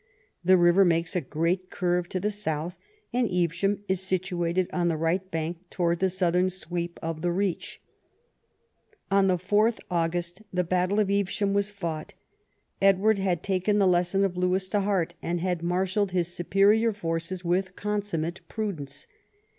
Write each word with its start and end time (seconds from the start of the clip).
The 0.43 0.57
river 0.57 0.83
makes 0.83 1.15
a 1.15 1.21
great 1.21 1.69
curve 1.69 2.09
to 2.09 2.19
the 2.19 2.31
south, 2.31 2.79
and 3.13 3.29
Evesham 3.29 3.83
is 3.87 4.01
situated 4.01 4.67
on 4.73 4.87
the 4.87 4.97
right 4.97 5.29
bank 5.29 5.69
towards 5.69 5.99
the 5.99 6.09
southern 6.09 6.49
sweep 6.49 6.99
of 7.03 7.21
the 7.21 7.31
reach. 7.31 7.79
On 9.11 9.27
4th 9.27 9.77
August 9.91 10.41
the 10.51 10.63
battle 10.63 10.99
of 10.99 11.11
Evesham 11.11 11.53
was 11.53 11.69
fought. 11.69 12.15
Edward 12.81 13.19
had 13.19 13.43
taken 13.43 13.77
the 13.77 13.85
lesson 13.85 14.25
of 14.25 14.35
Lewes 14.35 14.67
to 14.69 14.79
heart, 14.79 15.13
and 15.21 15.39
had 15.39 15.61
marshalled 15.61 16.13
his 16.13 16.33
superior 16.33 16.93
forces 16.93 17.45
with 17.45 17.75
consummate 17.75 18.41
prudence. 18.49 19.05